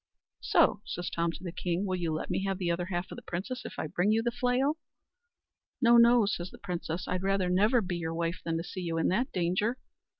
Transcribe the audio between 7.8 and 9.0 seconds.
be your wife than see you